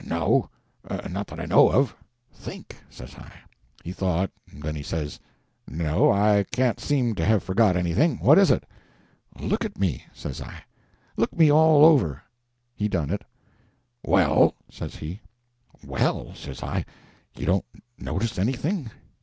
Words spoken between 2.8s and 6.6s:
says I. He thought. Then he says— "No, I